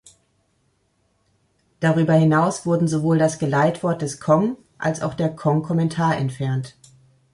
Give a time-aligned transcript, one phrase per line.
[1.79, 6.75] Darüber hinaus wurden sowohl das "Geleitwort des Kong" als auch der "Kong-Kommentar" entfernt.